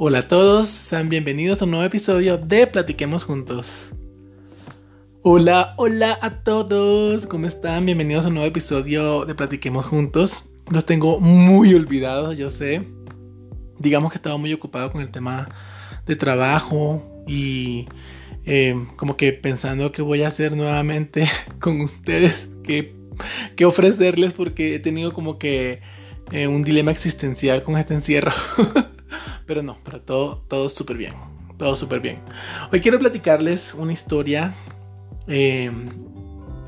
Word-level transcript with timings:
Hola 0.00 0.20
a 0.20 0.28
todos, 0.28 0.68
sean 0.68 1.08
bienvenidos 1.08 1.60
a 1.60 1.64
un 1.64 1.72
nuevo 1.72 1.84
episodio 1.84 2.38
de 2.38 2.68
Platiquemos 2.68 3.24
Juntos. 3.24 3.88
Hola, 5.22 5.74
hola 5.76 6.16
a 6.22 6.44
todos, 6.44 7.26
¿cómo 7.26 7.48
están? 7.48 7.84
Bienvenidos 7.84 8.24
a 8.24 8.28
un 8.28 8.34
nuevo 8.34 8.48
episodio 8.48 9.24
de 9.24 9.34
Platiquemos 9.34 9.86
Juntos. 9.86 10.44
Los 10.70 10.86
tengo 10.86 11.18
muy 11.18 11.74
olvidados, 11.74 12.38
yo 12.38 12.48
sé. 12.48 12.86
Digamos 13.80 14.12
que 14.12 14.18
estaba 14.18 14.36
muy 14.36 14.52
ocupado 14.52 14.92
con 14.92 15.00
el 15.00 15.10
tema 15.10 15.48
de 16.06 16.14
trabajo 16.14 17.02
y 17.26 17.86
eh, 18.46 18.76
como 18.94 19.16
que 19.16 19.32
pensando 19.32 19.90
qué 19.90 20.02
voy 20.02 20.22
a 20.22 20.28
hacer 20.28 20.56
nuevamente 20.56 21.26
con 21.58 21.80
ustedes, 21.80 22.48
qué, 22.62 22.94
qué 23.56 23.64
ofrecerles 23.64 24.32
porque 24.32 24.76
he 24.76 24.78
tenido 24.78 25.12
como 25.12 25.40
que 25.40 25.80
eh, 26.30 26.46
un 26.46 26.62
dilema 26.62 26.92
existencial 26.92 27.64
con 27.64 27.76
este 27.76 27.94
encierro. 27.94 28.30
Pero 29.48 29.62
no, 29.62 29.78
pero 29.82 30.02
todo, 30.02 30.44
todo 30.46 30.68
súper 30.68 30.98
bien. 30.98 31.14
Todo 31.56 31.74
súper 31.74 32.00
bien. 32.00 32.18
Hoy 32.70 32.80
quiero 32.82 32.98
platicarles 32.98 33.74
una 33.74 33.94
historia, 33.94 34.54
eh, 35.26 35.72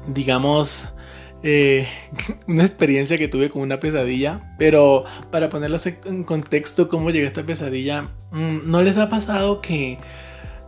digamos, 0.09 0.89
eh, 1.43 1.87
una 2.49 2.65
experiencia 2.65 3.19
que 3.19 3.29
tuve 3.29 3.51
con 3.51 3.61
una 3.61 3.79
pesadilla. 3.79 4.57
Pero 4.59 5.05
para 5.31 5.51
ponerlos 5.51 5.87
en 5.87 6.25
contexto, 6.25 6.89
cómo 6.89 7.11
llegué 7.11 7.27
a 7.27 7.29
esta 7.29 7.45
pesadilla, 7.45 8.09
mm, 8.33 8.71
¿no 8.71 8.83
les 8.83 8.97
ha 8.97 9.11
pasado 9.11 9.61
que... 9.61 9.99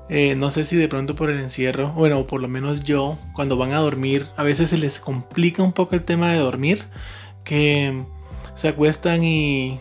Eh, 0.09 0.35
no 0.37 0.51
sé 0.51 0.65
si 0.65 0.77
de 0.77 0.89
pronto 0.89 1.17
por 1.17 1.31
el 1.31 1.39
encierro, 1.39 1.93
bueno, 1.93 2.27
por 2.27 2.43
lo 2.43 2.49
menos 2.49 2.85
yo, 2.85 3.17
cuando 3.33 3.57
van 3.57 3.73
a 3.73 3.79
dormir, 3.79 4.27
a 4.37 4.43
veces 4.43 4.69
se 4.69 4.77
les 4.77 4.99
complica 4.99 5.63
un 5.63 5.73
poco 5.73 5.95
el 5.95 6.03
tema 6.03 6.31
de 6.33 6.39
dormir, 6.39 6.85
que 7.45 8.05
se 8.55 8.69
acuestan 8.69 9.25
y 9.25 9.81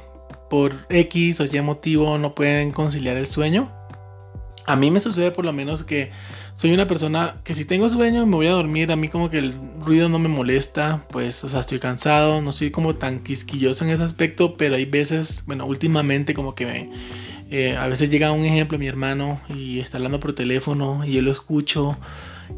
por 0.52 0.76
X 0.90 1.40
o 1.40 1.46
Y 1.46 1.62
motivo 1.62 2.18
no 2.18 2.35
pueden 2.35 2.71
conciliar 2.71 3.16
el 3.16 3.26
sueño. 3.26 3.71
A 4.66 4.76
mí 4.76 4.91
me 4.91 4.99
sucede 4.99 5.32
por 5.32 5.46
lo 5.46 5.54
menos 5.54 5.84
que 5.84 6.12
soy 6.55 6.74
una 6.74 6.88
persona 6.88 7.38
que 7.46 7.54
si 7.54 7.63
tengo 7.63 7.88
sueño 7.88 8.26
me 8.26 8.35
voy 8.35 8.48
a 8.48 8.52
dormir, 8.52 8.91
a 8.91 8.98
mí 8.98 9.07
como 9.07 9.29
que 9.29 9.40
el 9.40 9.54
ruido 9.79 10.10
no 10.10 10.20
me 10.20 10.27
molesta, 10.27 11.07
pues, 11.10 11.41
o 11.46 11.49
sea, 11.49 11.62
estoy 11.62 11.79
cansado, 11.79 12.41
no 12.41 12.52
soy 12.52 12.70
como 12.70 12.96
tan 12.96 13.22
quisquilloso 13.22 13.85
en 13.85 13.91
ese 13.91 14.04
aspecto, 14.04 14.57
pero 14.57 14.76
hay 14.76 14.84
veces, 14.84 15.44
bueno, 15.48 15.66
últimamente 15.66 16.34
como 16.34 16.54
que 16.54 16.90
eh, 17.49 17.77
a 17.77 17.88
veces 17.88 18.10
llega 18.10 18.34
un 18.34 18.44
ejemplo 18.44 18.77
mi 18.77 18.88
hermano 18.88 19.40
y 19.55 19.79
está 19.79 19.98
hablando 19.99 20.20
por 20.20 20.35
teléfono 20.35 21.05
y 21.05 21.13
yo 21.13 21.22
lo 21.22 21.32
escucho 21.32 21.98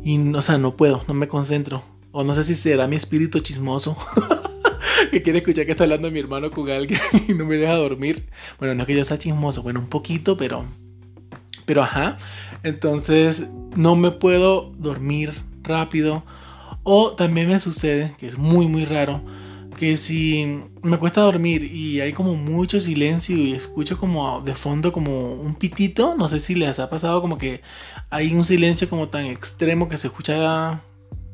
y, 0.04 0.34
o 0.34 0.42
sea, 0.42 0.58
no 0.58 0.76
puedo, 0.76 1.04
no 1.08 1.14
me 1.14 1.28
concentro. 1.28 1.84
O 2.12 2.24
no 2.24 2.34
sé 2.34 2.44
si 2.44 2.56
será 2.56 2.88
mi 2.88 2.96
espíritu 2.96 3.40
chismoso. 3.40 3.96
que 5.12 5.22
quiere 5.22 5.40
escuchar 5.40 5.66
que 5.66 5.72
está 5.72 5.84
hablando 5.84 6.12
mi 6.12 6.20
hermano 6.20 6.52
con 6.52 6.70
alguien 6.70 7.00
y 7.28 7.34
no 7.34 7.46
me 7.46 7.58
deja 7.58 7.76
dormir. 7.76 8.26
Bueno, 8.60 8.76
no 8.76 8.82
es 8.82 8.88
que 8.88 8.96
yo 8.96 9.06
sea 9.06 9.18
chismoso, 9.18 9.64
bueno, 9.64 9.80
un 9.80 9.88
poquito, 9.88 10.38
pero. 10.38 10.66
Pero 11.66 11.84
ajá. 11.84 12.18
Entonces, 12.64 13.44
no 13.76 13.96
me 13.96 14.12
puedo 14.12 14.72
dormir 14.78 15.34
rápido. 15.64 16.24
O 16.84 17.14
también 17.14 17.48
me 17.48 17.60
sucede, 17.60 18.14
que 18.18 18.28
es 18.28 18.38
muy, 18.38 18.68
muy 18.68 18.84
raro, 18.84 19.22
que 19.78 19.96
si 19.96 20.60
me 20.82 20.98
cuesta 20.98 21.22
dormir 21.22 21.64
y 21.64 22.02
hay 22.02 22.12
como 22.14 22.36
mucho 22.36 22.80
silencio 22.80 23.38
y 23.38 23.54
escucho 23.54 23.98
como 23.98 24.42
de 24.42 24.54
fondo 24.54 24.92
como 24.92 25.34
un 25.34 25.56
pitito, 25.56 26.16
no 26.16 26.28
sé 26.28 26.40
si 26.40 26.56
les 26.56 26.80
ha 26.80 26.90
pasado 26.90 27.22
como 27.22 27.38
que 27.38 27.62
hay 28.10 28.34
un 28.34 28.44
silencio 28.44 28.90
como 28.90 29.08
tan 29.08 29.26
extremo 29.26 29.88
que 29.88 29.98
se 29.98 30.08
escucha 30.08 30.84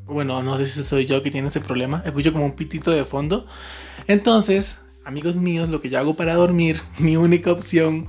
bueno, 0.09 0.41
no 0.43 0.57
sé 0.57 0.65
si 0.65 0.83
soy 0.83 1.05
yo 1.05 1.21
que 1.21 1.31
tiene 1.31 1.47
ese 1.47 1.61
problema, 1.61 2.01
escucho 2.05 2.33
como 2.33 2.45
un 2.45 2.53
pitito 2.53 2.91
de 2.91 3.05
fondo. 3.05 3.45
Entonces, 4.07 4.77
amigos 5.05 5.35
míos, 5.35 5.69
lo 5.69 5.81
que 5.81 5.89
yo 5.89 5.99
hago 5.99 6.15
para 6.15 6.33
dormir, 6.35 6.81
mi 6.99 7.17
única 7.17 7.51
opción 7.51 8.07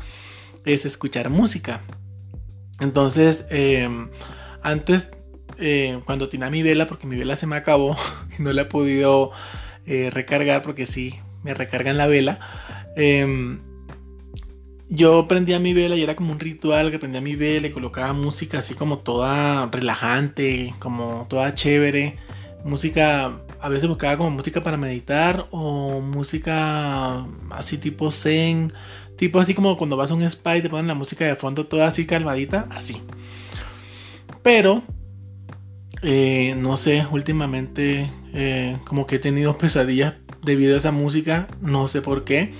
es 0.64 0.84
escuchar 0.84 1.30
música. 1.30 1.82
Entonces, 2.80 3.44
em, 3.50 4.08
antes, 4.62 5.08
eh, 5.58 6.00
cuando 6.06 6.28
tenía 6.28 6.50
mi 6.50 6.62
vela, 6.62 6.86
porque 6.86 7.06
mi 7.06 7.16
vela 7.16 7.36
se 7.36 7.46
me 7.46 7.56
acabó 7.56 7.96
y 8.38 8.42
no 8.42 8.52
la 8.52 8.62
he 8.62 8.66
podido 8.66 9.32
eh, 9.86 10.10
recargar, 10.10 10.62
porque 10.62 10.86
sí, 10.86 11.14
me 11.42 11.54
recargan 11.54 11.96
la 11.98 12.06
vela. 12.06 12.40
Yo 14.92 15.28
prendía 15.28 15.60
mi 15.60 15.72
vela 15.72 15.94
y 15.94 16.02
era 16.02 16.16
como 16.16 16.32
un 16.32 16.40
ritual 16.40 16.90
que 16.90 16.98
prendía 16.98 17.20
mi 17.20 17.36
vela 17.36 17.68
y 17.68 17.70
colocaba 17.70 18.12
música 18.12 18.58
así 18.58 18.74
como 18.74 18.98
toda 18.98 19.66
relajante, 19.70 20.74
como 20.80 21.26
toda 21.30 21.54
chévere. 21.54 22.18
Música, 22.64 23.40
a 23.60 23.68
veces 23.68 23.88
buscaba 23.88 24.16
como 24.16 24.30
música 24.30 24.62
para 24.62 24.76
meditar 24.76 25.46
o 25.52 26.00
música 26.00 27.24
así 27.50 27.78
tipo 27.78 28.10
zen, 28.10 28.72
tipo 29.16 29.38
así 29.38 29.54
como 29.54 29.76
cuando 29.78 29.96
vas 29.96 30.10
a 30.10 30.14
un 30.14 30.24
spa 30.24 30.56
y 30.56 30.62
te 30.62 30.68
ponen 30.68 30.88
la 30.88 30.94
música 30.94 31.24
de 31.24 31.36
fondo 31.36 31.66
toda 31.66 31.86
así 31.86 32.04
calmadita, 32.04 32.66
así. 32.70 33.00
Pero, 34.42 34.82
eh, 36.02 36.56
no 36.58 36.76
sé, 36.76 37.06
últimamente 37.12 38.10
eh, 38.34 38.76
como 38.84 39.06
que 39.06 39.16
he 39.16 39.18
tenido 39.20 39.56
pesadillas 39.58 40.14
debido 40.42 40.74
a 40.74 40.78
esa 40.78 40.90
música, 40.90 41.46
no 41.60 41.86
sé 41.86 42.02
por 42.02 42.24
qué. 42.24 42.52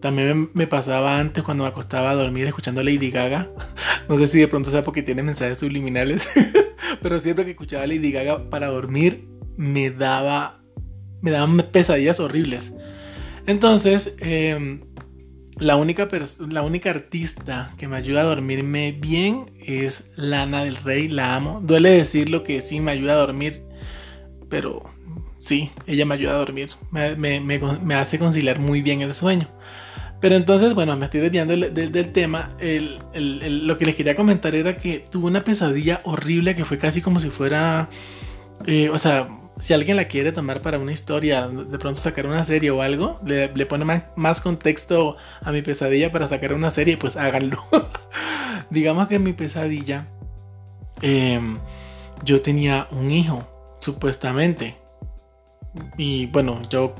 También 0.00 0.50
me 0.54 0.66
pasaba 0.66 1.18
antes 1.18 1.42
cuando 1.42 1.64
me 1.64 1.68
acostaba 1.68 2.10
a 2.10 2.14
dormir 2.14 2.46
escuchando 2.46 2.82
Lady 2.82 3.10
Gaga. 3.10 3.50
No 4.08 4.16
sé 4.16 4.26
si 4.26 4.38
de 4.38 4.48
pronto 4.48 4.70
sea 4.70 4.82
porque 4.82 5.02
tiene 5.02 5.22
mensajes 5.22 5.58
subliminales. 5.58 6.26
Pero 7.02 7.20
siempre 7.20 7.44
que 7.44 7.50
escuchaba 7.50 7.86
Lady 7.86 8.10
Gaga 8.10 8.48
para 8.48 8.68
dormir 8.68 9.28
me 9.58 9.90
daba. 9.90 10.62
Me 11.20 11.30
daban 11.30 11.58
pesadillas 11.70 12.18
horribles. 12.18 12.72
Entonces, 13.46 14.14
em, 14.20 14.80
la, 15.58 15.76
única 15.76 16.08
la 16.38 16.62
única 16.62 16.88
artista 16.88 17.74
que 17.76 17.86
me 17.86 17.96
ayuda 17.96 18.22
a 18.22 18.24
dormirme 18.24 18.92
bien 18.92 19.52
es 19.58 20.10
Lana 20.16 20.64
del 20.64 20.76
Rey. 20.76 21.08
La 21.08 21.34
amo. 21.34 21.60
Duele 21.62 21.90
decirlo 21.90 22.44
que 22.44 22.62
sí 22.62 22.80
me 22.80 22.92
ayuda 22.92 23.12
a 23.12 23.16
dormir. 23.16 23.62
Pero 24.48 24.88
sí, 25.36 25.70
ella 25.86 26.06
me 26.06 26.14
ayuda 26.14 26.32
a 26.32 26.38
dormir. 26.38 26.70
Me 26.92 27.94
hace 27.94 28.18
conciliar 28.18 28.58
muy 28.58 28.80
bien 28.80 29.02
el 29.02 29.12
sueño. 29.12 29.48
Pero 30.20 30.34
entonces, 30.34 30.74
bueno, 30.74 30.96
me 30.96 31.04
estoy 31.04 31.20
desviando 31.20 31.56
del, 31.56 32.12
tema. 32.12 32.50
lo 33.14 33.78
que 33.78 33.86
les 33.86 33.94
quería 33.94 34.16
comentar 34.16 34.54
era 34.54 34.76
que 34.76 35.04
tuve 35.10 35.26
una 35.26 35.44
pesadilla 35.44 36.00
horrible 36.04 36.56
que 36.56 36.64
fue 36.64 36.78
casi 36.78 37.00
como 37.00 37.20
si 37.20 37.30
fuera. 37.30 37.88
Eh, 38.66 38.88
o 38.90 38.98
sea, 38.98 39.28
si 39.60 39.74
alguien 39.74 39.96
la 39.96 40.06
quiere 40.06 40.32
tomar 40.32 40.60
para 40.60 40.78
una 40.78 40.92
historia, 40.92 41.46
de 41.48 41.78
pronto 41.78 42.00
sacar 42.00 42.26
una 42.26 42.42
serie 42.42 42.70
o 42.72 42.82
algo, 42.82 43.20
le, 43.24 43.48
pone 43.66 43.84
más, 44.16 44.40
contexto 44.40 45.16
a 45.40 45.52
mi 45.52 45.62
pesadilla 45.62 46.10
para 46.10 46.26
sacar 46.26 46.52
una 46.52 46.70
serie, 46.70 46.96
pues 46.96 47.16
háganlo. 47.16 47.62
Digamos 48.70 49.06
que 49.06 49.16
en 49.16 49.22
mi 49.22 49.32
pesadilla, 49.32 50.08
em, 51.00 51.58
yo 52.24 52.42
tenía 52.42 52.88
un 52.90 53.10
hijo, 53.12 53.46
supuestamente. 53.78 54.76
Y 55.96 56.26
bueno, 56.26 56.60
yo 56.68 56.94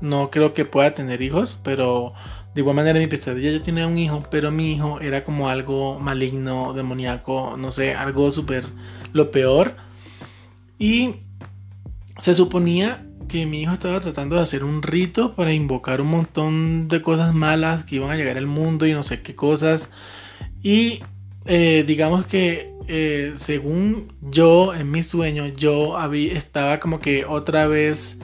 no 0.00 0.30
creo 0.30 0.52
que 0.52 0.64
pueda 0.64 0.94
tener 0.94 1.22
hijos, 1.22 1.58
pero 1.62 2.12
de 2.54 2.60
igual 2.60 2.76
manera, 2.76 2.98
mi 2.98 3.06
pesadilla 3.06 3.50
yo 3.50 3.62
tenía 3.62 3.86
un 3.86 3.96
hijo, 3.98 4.22
pero 4.30 4.50
mi 4.50 4.72
hijo 4.72 5.00
era 5.00 5.24
como 5.24 5.48
algo 5.48 5.98
maligno, 5.98 6.74
demoníaco, 6.74 7.56
no 7.56 7.70
sé, 7.70 7.94
algo 7.94 8.30
súper 8.30 8.66
lo 9.12 9.30
peor. 9.30 9.76
Y 10.78 11.16
se 12.18 12.34
suponía 12.34 13.06
que 13.28 13.46
mi 13.46 13.62
hijo 13.62 13.72
estaba 13.72 14.00
tratando 14.00 14.36
de 14.36 14.42
hacer 14.42 14.64
un 14.64 14.82
rito 14.82 15.34
para 15.34 15.52
invocar 15.52 16.00
un 16.02 16.08
montón 16.08 16.88
de 16.88 17.00
cosas 17.00 17.34
malas 17.34 17.84
que 17.84 17.96
iban 17.96 18.10
a 18.10 18.16
llegar 18.16 18.36
al 18.36 18.46
mundo 18.46 18.86
y 18.86 18.92
no 18.92 19.02
sé 19.02 19.22
qué 19.22 19.34
cosas. 19.34 19.88
Y 20.62 21.00
eh, 21.46 21.84
digamos 21.86 22.26
que 22.26 22.72
eh, 22.88 23.32
según 23.36 24.12
yo, 24.20 24.74
en 24.74 24.90
mi 24.90 25.02
sueño, 25.02 25.46
yo 25.48 25.96
había, 25.96 26.34
estaba 26.34 26.80
como 26.80 27.00
que 27.00 27.24
otra 27.24 27.66
vez 27.66 28.18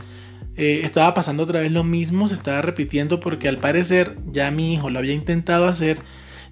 eh, 0.59 0.81
estaba 0.83 1.15
pasando 1.15 1.45
otra 1.45 1.61
vez 1.61 1.71
lo 1.71 1.85
mismo, 1.85 2.27
se 2.27 2.35
estaba 2.35 2.61
repitiendo 2.63 3.21
porque 3.21 3.47
al 3.49 3.59
parecer 3.59 4.19
ya 4.27 4.51
mi 4.51 4.75
hijo 4.75 4.91
lo 4.91 4.99
había 4.99 5.13
intentado 5.13 5.69
hacer, 5.69 6.01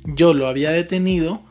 yo 0.05 0.33
lo 0.33 0.47
había 0.47 0.71
detenido, 0.71 1.43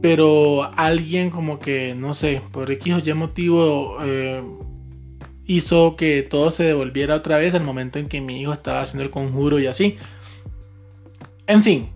pero 0.00 0.70
alguien 0.76 1.30
como 1.30 1.58
que, 1.58 1.96
no 1.96 2.14
sé, 2.14 2.42
por 2.52 2.70
X 2.70 2.94
o 2.94 2.98
Y 2.98 3.14
motivo 3.14 3.96
eh, 4.02 4.40
hizo 5.44 5.96
que 5.96 6.22
todo 6.22 6.52
se 6.52 6.62
devolviera 6.62 7.16
otra 7.16 7.38
vez 7.38 7.54
al 7.54 7.64
momento 7.64 7.98
en 7.98 8.06
que 8.06 8.20
mi 8.20 8.40
hijo 8.40 8.52
estaba 8.52 8.82
haciendo 8.82 9.02
el 9.02 9.10
conjuro 9.10 9.58
y 9.58 9.66
así. 9.66 9.98
En 11.48 11.64
fin, 11.64 11.90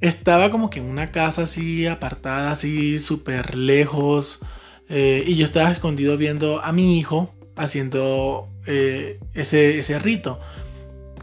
estaba 0.00 0.50
como 0.50 0.70
que 0.70 0.80
en 0.80 0.86
una 0.86 1.12
casa 1.12 1.42
así 1.42 1.86
apartada, 1.86 2.50
así 2.50 2.98
súper 2.98 3.54
lejos. 3.54 4.40
Eh, 4.88 5.22
y 5.24 5.36
yo 5.36 5.44
estaba 5.44 5.70
escondido 5.70 6.16
viendo 6.16 6.60
a 6.60 6.72
mi 6.72 6.98
hijo 6.98 7.37
haciendo 7.58 8.48
eh, 8.66 9.18
ese, 9.34 9.78
ese 9.78 9.98
rito. 9.98 10.40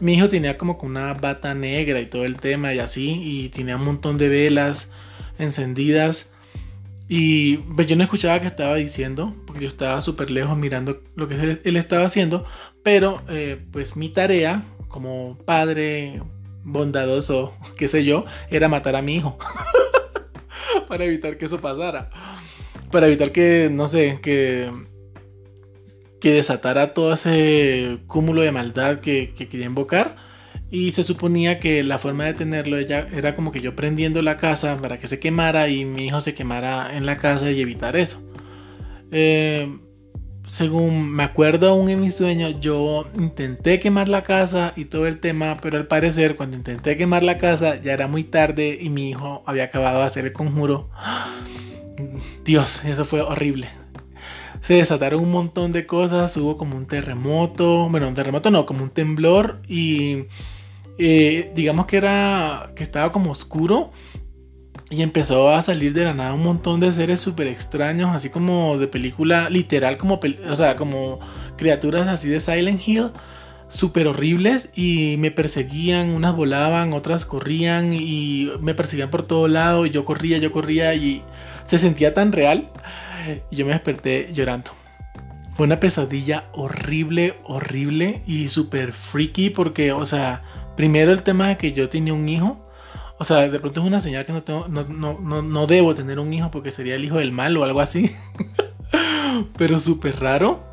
Mi 0.00 0.14
hijo 0.14 0.28
tenía 0.28 0.58
como 0.58 0.78
una 0.82 1.14
bata 1.14 1.54
negra 1.54 2.00
y 2.00 2.06
todo 2.06 2.24
el 2.24 2.36
tema 2.36 2.74
y 2.74 2.78
así, 2.78 3.20
y 3.22 3.48
tenía 3.48 3.76
un 3.76 3.84
montón 3.84 4.18
de 4.18 4.28
velas 4.28 4.88
encendidas. 5.38 6.30
Y 7.08 7.58
pues 7.58 7.86
yo 7.86 7.96
no 7.96 8.02
escuchaba 8.02 8.40
qué 8.40 8.46
estaba 8.46 8.74
diciendo, 8.74 9.34
porque 9.46 9.62
yo 9.62 9.68
estaba 9.68 10.00
súper 10.02 10.30
lejos 10.30 10.56
mirando 10.56 11.02
lo 11.14 11.28
que 11.28 11.60
él 11.64 11.76
estaba 11.76 12.04
haciendo, 12.04 12.44
pero 12.82 13.22
eh, 13.28 13.60
pues 13.70 13.96
mi 13.96 14.08
tarea 14.08 14.64
como 14.88 15.38
padre, 15.44 16.20
bondadoso, 16.64 17.54
qué 17.76 17.88
sé 17.88 18.04
yo, 18.04 18.24
era 18.50 18.68
matar 18.68 18.96
a 18.96 19.02
mi 19.02 19.16
hijo. 19.16 19.38
para 20.88 21.04
evitar 21.04 21.36
que 21.36 21.44
eso 21.44 21.60
pasara. 21.60 22.10
Para 22.90 23.06
evitar 23.06 23.32
que, 23.32 23.68
no 23.70 23.88
sé, 23.88 24.18
que, 24.22 24.70
que 26.26 26.32
desatara 26.32 26.92
todo 26.92 27.12
ese 27.12 27.98
cúmulo 28.08 28.42
de 28.42 28.50
maldad 28.50 28.98
que, 28.98 29.32
que 29.36 29.46
quería 29.46 29.66
invocar. 29.66 30.16
Y 30.72 30.90
se 30.90 31.04
suponía 31.04 31.60
que 31.60 31.84
la 31.84 31.98
forma 31.98 32.24
de 32.24 32.34
tenerlo 32.34 32.76
ella, 32.78 33.06
era 33.14 33.36
como 33.36 33.52
que 33.52 33.60
yo 33.60 33.76
prendiendo 33.76 34.20
la 34.22 34.36
casa 34.36 34.76
para 34.76 34.98
que 34.98 35.06
se 35.06 35.20
quemara 35.20 35.68
y 35.68 35.84
mi 35.84 36.06
hijo 36.06 36.20
se 36.20 36.34
quemara 36.34 36.96
en 36.96 37.06
la 37.06 37.16
casa 37.16 37.52
y 37.52 37.60
evitar 37.60 37.94
eso. 37.94 38.24
Eh, 39.12 39.78
según 40.46 41.12
me 41.12 41.22
acuerdo 41.22 41.68
aún 41.68 41.90
en 41.90 42.00
mi 42.00 42.10
sueño, 42.10 42.58
yo 42.58 43.06
intenté 43.16 43.78
quemar 43.78 44.08
la 44.08 44.24
casa 44.24 44.72
y 44.74 44.86
todo 44.86 45.06
el 45.06 45.20
tema, 45.20 45.58
pero 45.62 45.78
al 45.78 45.86
parecer 45.86 46.34
cuando 46.34 46.56
intenté 46.56 46.96
quemar 46.96 47.22
la 47.22 47.38
casa 47.38 47.80
ya 47.80 47.92
era 47.92 48.08
muy 48.08 48.24
tarde 48.24 48.76
y 48.80 48.88
mi 48.88 49.10
hijo 49.10 49.44
había 49.46 49.62
acabado 49.62 50.00
de 50.00 50.06
hacer 50.06 50.24
el 50.24 50.32
conjuro. 50.32 50.90
Dios, 52.44 52.84
eso 52.84 53.04
fue 53.04 53.20
horrible. 53.20 53.68
Se 54.66 54.74
desataron 54.74 55.22
un 55.22 55.30
montón 55.30 55.70
de 55.70 55.86
cosas, 55.86 56.36
hubo 56.36 56.56
como 56.56 56.76
un 56.76 56.86
terremoto, 56.86 57.88
bueno, 57.88 58.08
un 58.08 58.14
terremoto 58.14 58.50
no, 58.50 58.66
como 58.66 58.82
un 58.82 58.88
temblor 58.88 59.60
y 59.68 60.24
eh, 60.98 61.52
digamos 61.54 61.86
que 61.86 61.98
era 61.98 62.72
que 62.74 62.82
estaba 62.82 63.12
como 63.12 63.30
oscuro 63.30 63.92
y 64.90 65.02
empezó 65.02 65.50
a 65.50 65.62
salir 65.62 65.92
de 65.92 66.02
la 66.02 66.14
nada 66.14 66.34
un 66.34 66.42
montón 66.42 66.80
de 66.80 66.90
seres 66.90 67.20
súper 67.20 67.46
extraños, 67.46 68.12
así 68.12 68.28
como 68.28 68.76
de 68.76 68.88
película, 68.88 69.50
literal, 69.50 69.98
como, 69.98 70.18
o 70.50 70.56
sea, 70.56 70.74
como 70.74 71.20
criaturas 71.56 72.08
así 72.08 72.28
de 72.28 72.40
Silent 72.40 72.88
Hill, 72.88 73.12
súper 73.68 74.08
horribles 74.08 74.68
y 74.74 75.14
me 75.20 75.30
perseguían, 75.30 76.10
unas 76.10 76.34
volaban, 76.34 76.92
otras 76.92 77.24
corrían 77.24 77.92
y 77.92 78.50
me 78.60 78.74
perseguían 78.74 79.10
por 79.10 79.22
todo 79.22 79.46
lado 79.46 79.86
y 79.86 79.90
yo 79.90 80.04
corría, 80.04 80.38
yo 80.38 80.50
corría 80.50 80.92
y 80.96 81.22
se 81.66 81.78
sentía 81.78 82.14
tan 82.14 82.32
real 82.32 82.72
y 83.50 83.56
yo 83.56 83.66
me 83.66 83.72
desperté 83.72 84.28
llorando. 84.32 84.72
Fue 85.54 85.66
una 85.66 85.80
pesadilla 85.80 86.44
horrible, 86.52 87.34
horrible 87.44 88.22
y 88.26 88.48
súper 88.48 88.92
freaky 88.92 89.50
porque, 89.50 89.92
o 89.92 90.04
sea, 90.04 90.42
primero 90.76 91.12
el 91.12 91.22
tema 91.22 91.48
de 91.48 91.56
que 91.56 91.72
yo 91.72 91.88
tenía 91.88 92.12
un 92.12 92.28
hijo 92.28 92.66
o 93.18 93.24
sea, 93.24 93.48
de 93.48 93.60
pronto 93.60 93.80
es 93.80 93.86
una 93.86 94.00
señal 94.00 94.26
que 94.26 94.32
no, 94.32 94.42
tengo, 94.42 94.66
no, 94.68 94.84
no, 95.18 95.42
no, 95.42 95.66
debo 95.66 95.94
tener 95.94 96.18
un 96.18 96.32
hijo 96.32 96.50
porque 96.50 96.70
sería 96.70 96.96
el 96.96 97.04
hijo 97.04 97.16
del 97.16 97.32
mal 97.32 97.56
o 97.56 97.64
algo 97.64 97.80
así. 97.80 98.10
Pero 99.56 99.78
súper 99.78 100.20
raro. 100.20 100.64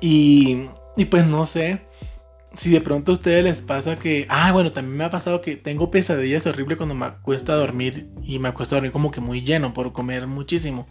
Y, 0.00 0.66
y 0.96 1.06
pues 1.06 1.26
no 1.26 1.44
sé 1.44 1.88
si 2.54 2.70
de 2.70 2.80
pronto 2.80 3.12
a 3.12 3.14
ustedes 3.16 3.42
les 3.42 3.62
pasa 3.62 3.96
que... 3.96 4.26
Ah, 4.28 4.52
bueno, 4.52 4.70
también 4.70 4.96
me 4.96 5.04
ha 5.04 5.10
pasado 5.10 5.40
que 5.40 5.56
tengo 5.56 5.90
pesadillas 5.90 6.46
horribles 6.46 6.76
cuando 6.76 6.94
me 6.94 7.06
acuesto 7.06 7.52
a 7.52 7.56
dormir 7.56 8.08
y 8.22 8.38
me 8.38 8.48
acuesto 8.48 8.74
a 8.74 8.76
dormir 8.76 8.92
como 8.92 9.10
que 9.10 9.20
muy 9.20 9.42
lleno 9.42 9.74
por 9.74 9.92
comer 9.92 10.28
muchísimo. 10.28 10.86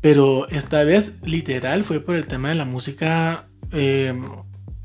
Pero 0.00 0.48
esta 0.48 0.84
vez 0.84 1.14
literal 1.22 1.84
fue 1.84 2.00
por 2.00 2.14
el 2.16 2.26
tema 2.26 2.50
de 2.50 2.54
la 2.56 2.64
música. 2.64 3.48
Eh, 3.72 4.14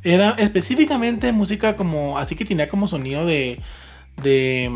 era 0.04 0.31
específicamente 0.31 1.31
música 1.31 1.75
como... 1.75 2.18
Así 2.18 2.36
que 2.36 2.46
tenía 2.46 2.68
como 2.68 2.88
sonido 2.88 3.25
de 3.25 3.60
de 4.22 4.72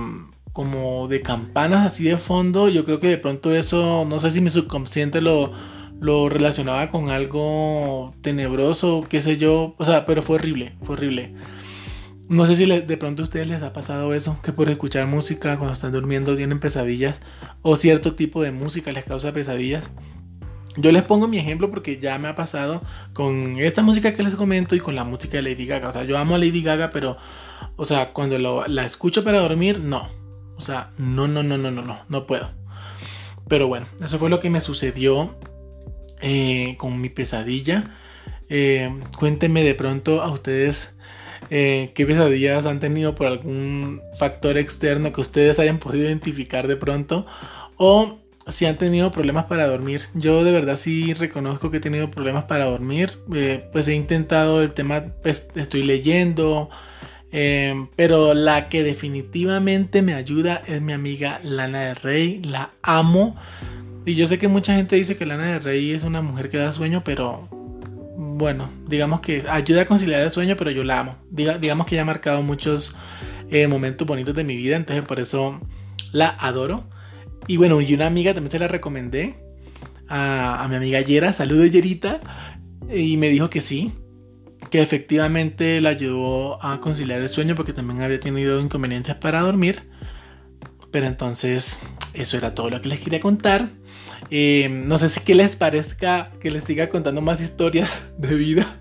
como 0.53 1.07
de 1.07 1.21
campanas 1.21 1.85
así 1.85 2.03
de 2.03 2.17
fondo, 2.17 2.69
yo 2.69 2.85
creo 2.85 2.99
que 2.99 3.07
de 3.07 3.17
pronto 3.17 3.53
eso, 3.55 4.05
no 4.07 4.19
sé 4.19 4.29
si 4.31 4.39
mi 4.39 4.51
subconsciente 4.51 5.19
lo, 5.19 5.51
lo 5.99 6.29
relacionaba 6.29 6.91
con 6.91 7.09
algo 7.09 8.13
tenebroso, 8.21 9.03
qué 9.09 9.21
sé 9.21 9.37
yo, 9.37 9.73
o 9.77 9.83
sea, 9.83 10.05
pero 10.05 10.21
fue 10.21 10.35
horrible, 10.35 10.75
fue 10.81 10.95
horrible. 10.95 11.33
No 12.29 12.45
sé 12.45 12.55
si 12.55 12.65
de 12.65 12.97
pronto 12.97 13.23
a 13.23 13.25
ustedes 13.25 13.47
les 13.47 13.63
ha 13.63 13.73
pasado 13.73 14.13
eso, 14.13 14.39
que 14.43 14.53
por 14.53 14.69
escuchar 14.69 15.07
música 15.07 15.57
cuando 15.57 15.73
están 15.73 15.91
durmiendo 15.91 16.37
tienen 16.37 16.59
pesadillas, 16.59 17.19
o 17.63 17.75
cierto 17.75 18.13
tipo 18.13 18.41
de 18.43 18.51
música 18.51 18.91
les 18.91 19.05
causa 19.05 19.33
pesadillas. 19.33 19.91
Yo 20.75 20.91
les 20.91 21.03
pongo 21.03 21.27
mi 21.27 21.37
ejemplo 21.37 21.69
porque 21.69 21.99
ya 21.99 22.17
me 22.17 22.27
ha 22.27 22.35
pasado 22.35 22.81
con 23.13 23.59
esta 23.59 23.83
música 23.83 24.13
que 24.13 24.23
les 24.23 24.35
comento 24.35 24.75
y 24.75 24.79
con 24.79 24.95
la 24.95 25.03
música 25.03 25.37
de 25.37 25.43
Lady 25.43 25.65
Gaga. 25.65 25.89
O 25.89 25.93
sea, 25.93 26.03
yo 26.03 26.17
amo 26.17 26.35
a 26.35 26.37
Lady 26.39 26.63
Gaga, 26.63 26.89
pero, 26.89 27.17
o 27.75 27.85
sea, 27.85 28.11
cuando 28.11 28.39
la 28.39 28.85
escucho 28.85 29.23
para 29.23 29.39
dormir, 29.39 29.79
no. 29.79 30.09
O 30.57 30.61
sea, 30.61 30.91
no, 30.97 31.27
no, 31.27 31.43
no, 31.43 31.57
no, 31.57 31.71
no, 31.71 31.81
no, 31.81 31.99
no 32.07 32.25
puedo. 32.25 32.51
Pero 33.47 33.67
bueno, 33.67 33.87
eso 34.01 34.17
fue 34.17 34.29
lo 34.29 34.39
que 34.39 34.49
me 34.49 34.61
sucedió 34.61 35.35
eh, 36.21 36.75
con 36.77 36.99
mi 37.01 37.09
pesadilla. 37.09 37.83
Eh, 38.49 38.91
cuéntenme 39.17 39.63
de 39.63 39.75
pronto 39.75 40.21
a 40.21 40.31
ustedes 40.31 40.95
eh, 41.49 41.91
qué 41.95 42.05
pesadillas 42.05 42.65
han 42.65 42.79
tenido 42.79 43.15
por 43.15 43.27
algún 43.27 44.01
factor 44.17 44.57
externo 44.57 45.11
que 45.11 45.21
ustedes 45.21 45.59
hayan 45.59 45.79
podido 45.79 46.05
identificar 46.05 46.67
de 46.67 46.77
pronto. 46.77 47.25
O 47.77 48.19
si 48.47 48.65
han 48.65 48.77
tenido 48.77 49.11
problemas 49.11 49.45
para 49.45 49.67
dormir. 49.67 50.03
Yo 50.13 50.43
de 50.43 50.51
verdad 50.51 50.75
sí 50.75 51.13
reconozco 51.13 51.71
que 51.71 51.77
he 51.77 51.79
tenido 51.79 52.11
problemas 52.11 52.45
para 52.45 52.65
dormir. 52.65 53.19
Eh, 53.33 53.69
pues 53.71 53.87
he 53.87 53.93
intentado 53.93 54.61
el 54.61 54.73
tema, 54.73 55.03
pues, 55.21 55.47
estoy 55.55 55.83
leyendo. 55.83 56.69
Em, 57.31 57.87
pero 57.95 58.33
la 58.33 58.69
que 58.69 58.83
definitivamente 58.83 60.01
me 60.01 60.13
ayuda 60.13 60.61
es 60.67 60.81
mi 60.81 60.93
amiga 60.93 61.39
Lana 61.43 61.81
del 61.81 61.95
Rey. 61.95 62.41
La 62.43 62.71
amo. 62.81 63.35
Y 64.05 64.15
yo 64.15 64.27
sé 64.27 64.37
que 64.37 64.47
mucha 64.47 64.75
gente 64.75 64.95
dice 64.95 65.17
que 65.17 65.25
Lana 65.25 65.53
del 65.53 65.63
Rey 65.63 65.91
es 65.91 66.03
una 66.03 66.21
mujer 66.21 66.49
que 66.49 66.57
da 66.57 66.73
sueño, 66.73 67.03
pero 67.03 67.47
bueno, 68.15 68.69
digamos 68.87 69.21
que 69.21 69.43
ayuda 69.49 69.83
a 69.83 69.85
conciliar 69.85 70.21
el 70.21 70.31
sueño, 70.31 70.55
pero 70.57 70.71
yo 70.71 70.83
la 70.83 70.99
amo. 70.99 71.15
digamos 71.29 71.87
que 71.87 71.95
ella 71.95 72.01
ha 72.01 72.05
marcado 72.05 72.41
muchos 72.41 72.95
eh, 73.49 73.67
momentos 73.67 74.05
bonitos 74.07 74.35
de 74.35 74.43
mi 74.43 74.55
vida, 74.55 74.75
entonces 74.75 75.05
por 75.05 75.19
eso 75.19 75.61
la 76.11 76.29
adoro. 76.29 76.85
Y 77.47 77.57
bueno, 77.57 77.81
y 77.81 77.93
una 77.93 78.07
amiga 78.07 78.33
también 78.33 78.51
se 78.51 78.59
la 78.59 78.67
recomendé 78.67 79.35
a, 80.07 80.65
mi 80.69 80.75
amiga 80.75 81.01
Yera, 81.01 81.33
saludos 81.33 81.71
Yerita, 81.71 82.21
y 82.93 83.17
me 83.17 83.29
dijo 83.29 83.49
que 83.49 83.61
sí, 83.61 83.93
que 84.69 84.81
efectivamente 84.81 85.81
la 85.81 85.89
ayudó 85.89 86.63
a 86.63 86.79
conciliar 86.79 87.21
el 87.21 87.29
sueño 87.29 87.55
porque 87.55 87.73
también 87.73 88.01
había 88.01 88.19
tenido 88.19 88.59
inconvenientes 88.59 89.15
para 89.15 89.41
dormir. 89.41 89.89
Pero 90.91 91.07
entonces, 91.07 91.81
eso 92.13 92.37
era 92.37 92.53
todo 92.53 92.69
lo 92.69 92.79
que 92.81 92.89
les 92.89 92.99
quería 92.99 93.19
contar. 93.19 93.69
Eh, 94.29 94.69
no 94.69 94.97
sé 94.97 95.09
si 95.09 95.19
que 95.21 95.35
les 95.35 95.55
parezca 95.55 96.31
que 96.39 96.51
les 96.51 96.63
siga 96.63 96.89
contando 96.89 97.21
más 97.21 97.41
historias 97.41 98.07
de 98.17 98.35
vida. 98.35 98.79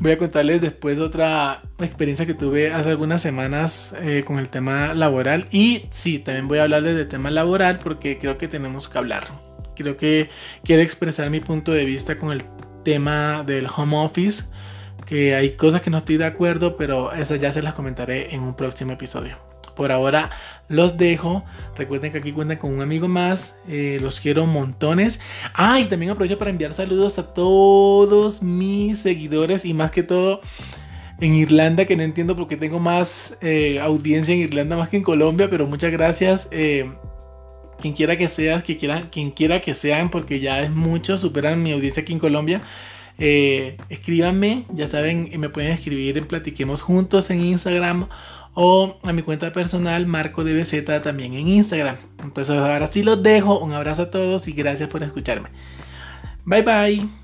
Voy 0.00 0.12
a 0.12 0.18
contarles 0.18 0.62
después 0.62 0.98
otra 0.98 1.60
experiencia 1.78 2.24
que 2.24 2.32
tuve 2.32 2.72
hace 2.72 2.88
algunas 2.88 3.20
semanas 3.20 3.94
eh, 4.00 4.24
con 4.26 4.38
el 4.38 4.48
tema 4.48 4.94
laboral. 4.94 5.46
Y 5.50 5.88
sí, 5.90 6.18
también 6.18 6.48
voy 6.48 6.56
a 6.56 6.62
hablarles 6.62 6.96
del 6.96 7.06
tema 7.06 7.30
laboral 7.30 7.78
porque 7.78 8.18
creo 8.18 8.38
que 8.38 8.48
tenemos 8.48 8.88
que 8.88 8.96
hablar. 8.96 9.26
Creo 9.76 9.98
que 9.98 10.30
quiero 10.64 10.80
expresar 10.80 11.28
mi 11.28 11.40
punto 11.40 11.72
de 11.72 11.84
vista 11.84 12.16
con 12.16 12.32
el 12.32 12.42
tema 12.82 13.44
del 13.44 13.66
home 13.66 13.98
office. 13.98 14.44
Que 15.04 15.34
hay 15.34 15.50
cosas 15.50 15.82
que 15.82 15.90
no 15.90 15.98
estoy 15.98 16.16
de 16.16 16.24
acuerdo, 16.24 16.78
pero 16.78 17.12
esas 17.12 17.38
ya 17.38 17.52
se 17.52 17.60
las 17.60 17.74
comentaré 17.74 18.34
en 18.34 18.40
un 18.40 18.56
próximo 18.56 18.92
episodio. 18.92 19.49
Por 19.70 19.92
ahora 19.92 20.30
los 20.70 20.96
dejo. 20.96 21.44
Recuerden 21.76 22.12
que 22.12 22.18
aquí 22.18 22.32
cuentan 22.32 22.56
con 22.56 22.72
un 22.72 22.80
amigo 22.80 23.08
más. 23.08 23.56
Eh, 23.68 23.98
los 24.00 24.20
quiero 24.20 24.46
montones. 24.46 25.20
Ah, 25.52 25.80
y 25.80 25.84
también 25.84 26.12
aprovecho 26.12 26.38
para 26.38 26.50
enviar 26.50 26.72
saludos 26.72 27.18
a 27.18 27.34
todos 27.34 28.40
mis 28.40 29.00
seguidores 29.00 29.66
y 29.66 29.74
más 29.74 29.90
que 29.90 30.02
todo 30.02 30.40
en 31.20 31.34
Irlanda, 31.34 31.84
que 31.84 31.96
no 31.96 32.02
entiendo 32.02 32.34
por 32.34 32.48
qué 32.48 32.56
tengo 32.56 32.78
más 32.78 33.36
eh, 33.42 33.78
audiencia 33.80 34.32
en 34.32 34.40
Irlanda 34.40 34.76
más 34.76 34.88
que 34.88 34.96
en 34.96 35.02
Colombia, 35.02 35.50
pero 35.50 35.66
muchas 35.66 35.90
gracias. 35.90 36.48
Eh, 36.50 36.90
quien 37.80 37.92
quiera 37.92 38.16
que 38.16 38.28
seas, 38.28 38.62
que 38.62 38.76
quieran, 38.76 39.08
quien 39.10 39.32
quiera 39.32 39.60
que 39.60 39.74
sean, 39.74 40.08
porque 40.08 40.38
ya 40.38 40.62
es 40.62 40.70
mucho, 40.70 41.18
superan 41.18 41.62
mi 41.62 41.72
audiencia 41.72 42.02
aquí 42.02 42.12
en 42.12 42.20
Colombia. 42.20 42.62
escríbanme, 43.18 44.64
ya 44.72 44.86
saben, 44.86 45.30
me 45.38 45.48
pueden 45.48 45.72
escribir 45.72 46.16
en 46.16 46.26
Platiquemos 46.26 46.80
Juntos 46.80 47.28
en 47.30 47.40
Instagram 47.40 48.08
o 48.54 48.98
a 49.04 49.12
mi 49.12 49.22
cuenta 49.22 49.52
personal 49.52 50.06
Marco 50.06 50.44
de 50.44 50.52
también 51.02 51.34
en 51.34 51.48
Instagram. 51.48 51.96
Entonces 52.22 52.56
ahora 52.56 52.86
sí 52.86 53.02
los 53.02 53.22
dejo, 53.22 53.58
un 53.58 53.72
abrazo 53.72 54.02
a 54.02 54.10
todos 54.10 54.48
y 54.48 54.52
gracias 54.52 54.88
por 54.88 55.02
escucharme. 55.02 55.48
Bye 56.44 56.62
bye. 56.62 57.19